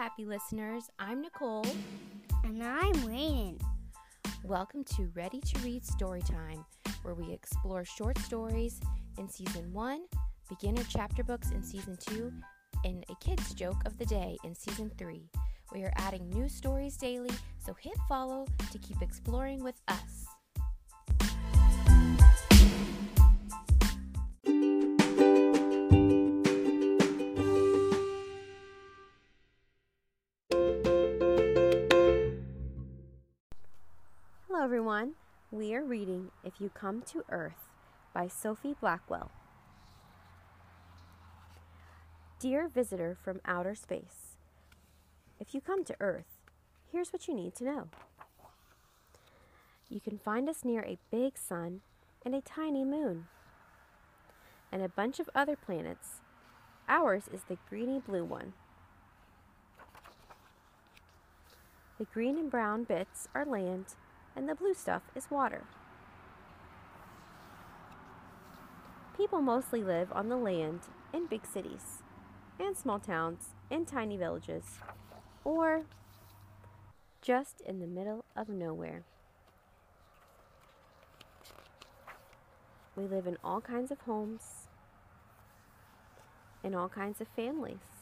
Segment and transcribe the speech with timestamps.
[0.00, 0.88] happy listeners.
[0.98, 1.66] I'm Nicole.
[2.42, 3.60] And I'm Rainen.
[4.42, 6.64] Welcome to Ready to Read Storytime,
[7.02, 8.80] where we explore short stories
[9.18, 10.00] in Season 1,
[10.48, 12.32] beginner chapter books in Season 2,
[12.86, 15.28] and a kid's joke of the day in Season 3.
[15.74, 20.24] We are adding new stories daily, so hit follow to keep exploring with us.
[34.60, 35.12] Hello, everyone.
[35.50, 37.70] We are reading If You Come to Earth
[38.12, 39.30] by Sophie Blackall.
[42.38, 44.36] Dear visitor from outer space,
[45.40, 46.36] if you come to Earth,
[46.92, 47.88] here's what you need to know.
[49.88, 51.80] You can find us near a big sun
[52.22, 53.28] and a tiny moon,
[54.70, 56.20] and a bunch of other planets.
[56.86, 58.52] Ours is the greeny blue one.
[61.98, 63.94] The green and brown bits are land,
[64.34, 65.64] and the blue stuff is water.
[69.16, 70.80] People mostly live on the land
[71.12, 72.02] in big cities,
[72.58, 74.78] and small towns, and tiny villages,
[75.44, 75.82] or
[77.20, 79.02] just in the middle of nowhere.
[82.96, 84.68] We live in all kinds of homes,
[86.64, 87.99] in all kinds of families.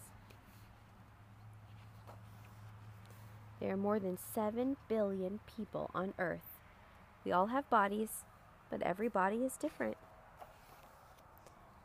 [3.61, 6.61] There are more than 7 billion people on Earth.
[7.25, 8.25] We all have bodies,
[8.71, 9.97] but every body is different.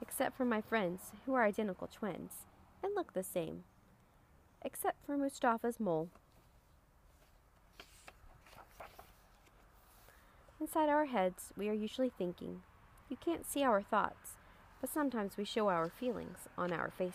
[0.01, 2.45] Except for my friends, who are identical twins
[2.83, 3.63] and look the same.
[4.63, 6.09] Except for Mustafa's mole.
[10.59, 12.61] Inside our heads, we are usually thinking.
[13.09, 14.37] You can't see our thoughts,
[14.79, 17.13] but sometimes we show our feelings on our faces.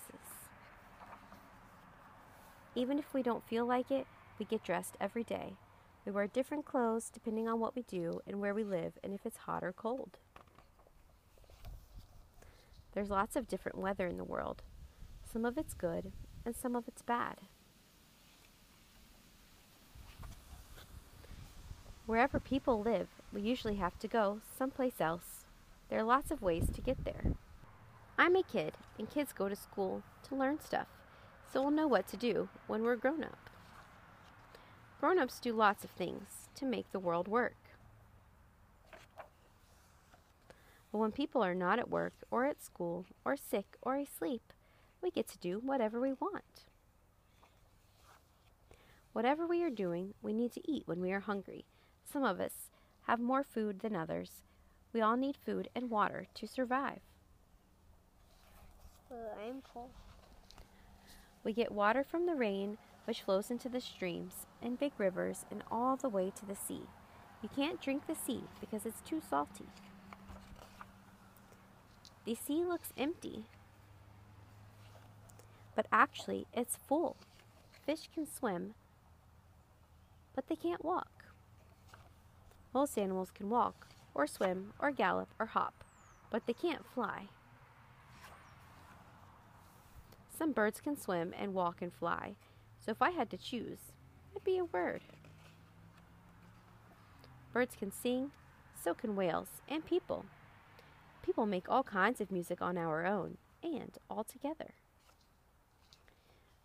[2.74, 4.06] Even if we don't feel like it,
[4.39, 5.55] we get dressed every day.
[6.05, 9.26] We wear different clothes depending on what we do and where we live and if
[9.26, 10.19] it's hot or cold.
[12.93, 14.62] There's lots of different weather in the world.
[15.31, 16.12] Some of it's good
[16.44, 17.37] and some of it's bad.
[22.06, 25.44] Wherever people live, we usually have to go someplace else.
[25.91, 27.34] There are lots of ways to get there.
[28.16, 30.88] I'm a kid, and kids go to school to learn stuff,
[31.53, 33.50] so we'll know what to do when we're grown up.
[35.00, 37.54] Grown ups do lots of things to make the world work.
[40.91, 44.53] But when people are not at work or at school or sick or asleep,
[45.00, 46.64] we get to do whatever we want.
[49.12, 51.65] Whatever we are doing, we need to eat when we are hungry.
[52.04, 52.70] Some of us
[53.03, 54.42] have more food than others.
[54.92, 57.00] We all need food and water to survive.
[59.10, 59.91] I'm cold.
[61.44, 65.64] We get water from the rain, which flows into the streams and big rivers and
[65.70, 66.82] all the way to the sea.
[67.41, 69.64] You can't drink the sea because it's too salty.
[72.26, 73.44] The sea looks empty,
[75.74, 77.16] but actually it's full.
[77.86, 78.74] Fish can swim,
[80.34, 81.24] but they can't walk.
[82.74, 85.82] Most animals can walk, or swim, or gallop, or hop,
[86.30, 87.28] but they can't fly.
[90.36, 92.34] Some birds can swim and walk and fly,
[92.88, 93.93] so if I had to choose,
[94.32, 95.03] it'd be a word.
[97.53, 98.31] Birds can sing,
[98.82, 100.25] so can whales, and people.
[101.22, 104.72] People make all kinds of music on our own, and all together.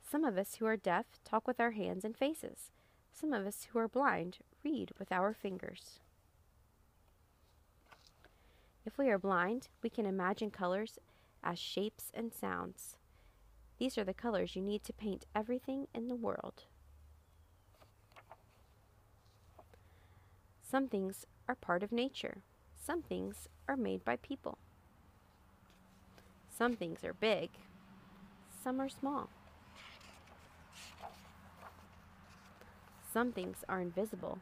[0.10, 2.72] Some of us who are deaf talk with our hands and faces.
[3.12, 6.00] Some of us who are blind read with our fingers.
[8.86, 10.98] If we are blind, we can imagine colors
[11.44, 12.96] as shapes and sounds.
[13.80, 16.64] These are the colors you need to paint everything in the world.
[20.62, 22.38] Some things are part of nature.
[22.76, 24.58] Some things are made by people.
[26.50, 27.50] Some things are big.
[28.64, 29.30] Some are small.
[33.12, 34.40] Some things are invisible.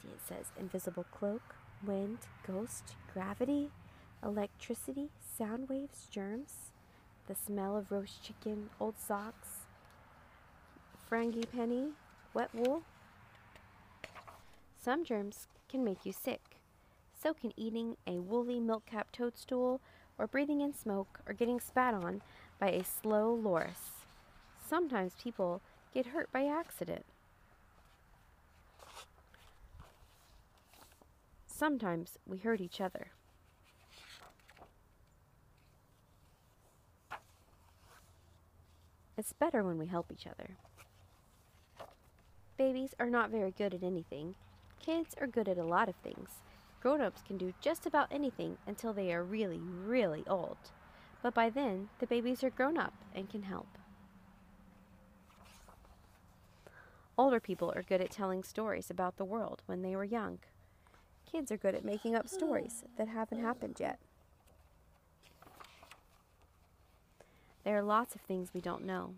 [0.00, 1.54] See, it says invisible cloak,
[1.86, 3.70] wind, ghost, gravity,
[4.22, 6.72] electricity, sound waves, germs,
[7.30, 9.60] the smell of roast chicken, old socks,
[11.08, 11.92] frangipani,
[12.34, 12.82] wet wool.
[14.76, 16.56] Some germs can make you sick.
[17.14, 19.80] So can eating a woolly milk cap toadstool,
[20.18, 22.20] or breathing in smoke, or getting spat on
[22.58, 24.02] by a slow loris.
[24.68, 25.62] Sometimes people
[25.94, 27.04] get hurt by accident.
[31.46, 33.12] Sometimes we hurt each other.
[39.20, 40.56] It's better when we help each other.
[42.56, 44.34] Babies are not very good at anything.
[44.82, 46.40] Kids are good at a lot of things.
[46.80, 50.56] Grown ups can do just about anything until they are really, really old.
[51.22, 53.68] But by then, the babies are grown up and can help.
[57.18, 60.38] Older people are good at telling stories about the world when they were young.
[61.30, 63.98] Kids are good at making up stories that haven't happened yet.
[67.64, 69.14] There are lots of things we don't know.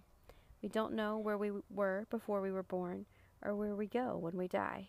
[0.62, 3.06] We don't know where we were before we were born
[3.44, 4.89] or where we go when we die.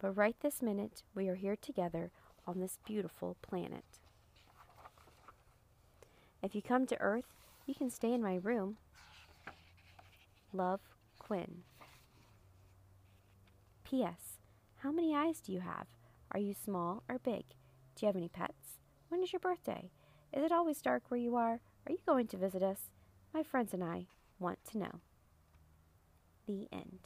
[0.00, 2.10] But right this minute, we are here together
[2.46, 3.84] on this beautiful planet.
[6.42, 7.26] If you come to Earth,
[7.66, 8.76] you can stay in my room.
[10.52, 10.80] Love,
[11.18, 11.62] Quinn.
[13.84, 14.38] P.S.
[14.78, 15.86] How many eyes do you have?
[16.32, 17.44] Are you small or big?
[17.94, 18.78] Do you have any pets?
[19.08, 19.90] When is your birthday?
[20.32, 21.60] Is it always dark where you are?
[21.88, 22.90] Are you going to visit us?
[23.32, 24.08] My friends and I
[24.38, 25.00] want to know.
[26.46, 26.98] The end.